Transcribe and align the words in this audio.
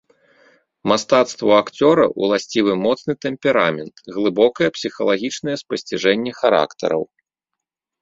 Мастацтву 0.91 1.51
акцёра 1.61 2.05
ўласцівы 2.23 2.73
моцны 2.85 3.13
тэмперамент, 3.27 3.95
глыбокае 4.19 4.69
псіхалагічнае 4.81 5.55
спасціжэнне 5.67 6.31
характараў. 6.43 7.03